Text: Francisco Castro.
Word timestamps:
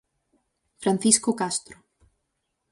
Francisco 0.81 1.31
Castro. 1.39 1.77